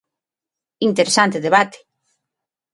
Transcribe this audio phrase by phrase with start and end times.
[0.87, 1.77] Interesante debate.